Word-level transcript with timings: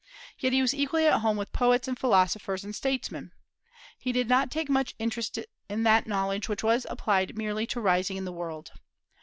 Yet 0.39 0.51
he 0.51 0.63
was 0.63 0.73
equally 0.73 1.05
at 1.05 1.19
home 1.19 1.37
with 1.37 1.53
poets 1.53 1.87
and 1.87 1.95
philosophers 1.95 2.65
and 2.65 2.75
statesmen. 2.75 3.33
He 3.99 4.11
did 4.11 4.27
not 4.27 4.49
take 4.49 4.67
much 4.67 4.95
interest 4.97 5.37
in 5.69 5.83
that 5.83 6.07
knowledge 6.07 6.49
which 6.49 6.63
was 6.63 6.87
applied 6.89 7.37
merely 7.37 7.67
to 7.67 7.79
rising 7.79 8.17
in 8.17 8.25
the 8.25 8.33
world. 8.33 8.71